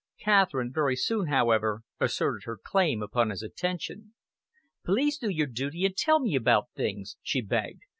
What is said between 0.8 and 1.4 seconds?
soon,